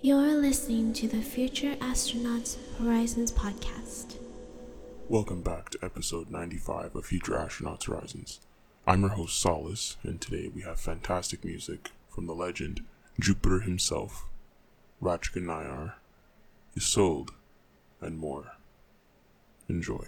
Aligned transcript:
You're 0.00 0.34
listening 0.40 0.92
to 0.92 1.08
the 1.08 1.22
Future 1.22 1.74
Astronauts 1.80 2.56
Horizons 2.78 3.32
podcast. 3.32 4.14
Welcome 5.08 5.42
back 5.42 5.70
to 5.70 5.78
episode 5.82 6.30
95 6.30 6.94
of 6.94 7.04
Future 7.04 7.32
Astronauts 7.32 7.86
Horizons. 7.86 8.38
I'm 8.86 9.00
your 9.00 9.10
host 9.10 9.40
Solace, 9.40 9.96
and 10.04 10.20
today 10.20 10.52
we 10.54 10.62
have 10.62 10.78
fantastic 10.78 11.44
music 11.44 11.90
from 12.08 12.28
the 12.28 12.32
legend 12.32 12.84
Jupiter 13.18 13.58
himself, 13.58 14.26
Rachka 15.02 15.42
Nayar, 15.42 15.94
Isolde, 16.76 17.30
and 18.00 18.18
more. 18.18 18.52
Enjoy. 19.68 20.04